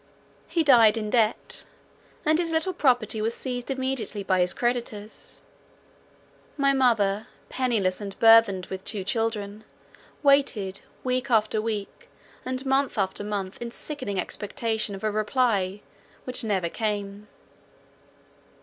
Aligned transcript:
He 0.47 0.63
died 0.63 0.97
in 0.97 1.11
debt, 1.11 1.63
and 2.25 2.39
his 2.39 2.49
little 2.49 2.73
property 2.73 3.21
was 3.21 3.35
seized 3.35 3.69
immediately 3.69 4.23
by 4.23 4.39
his 4.39 4.51
creditors. 4.51 5.43
My 6.57 6.73
mother, 6.73 7.27
pennyless 7.49 8.01
and 8.01 8.17
burthened 8.17 8.65
with 8.65 8.83
two 8.83 9.03
children, 9.03 9.63
waited 10.23 10.81
week 11.03 11.29
after 11.29 11.61
week, 11.61 12.09
and 12.43 12.65
month 12.65 12.97
after 12.97 13.23
month, 13.23 13.61
in 13.61 13.69
sickening 13.69 14.19
expectation 14.19 14.95
of 14.95 15.03
a 15.03 15.11
reply, 15.11 15.81
which 16.25 16.43
never 16.43 16.67
came. 16.67 17.27